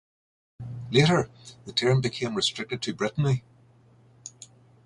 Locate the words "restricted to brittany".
2.33-3.43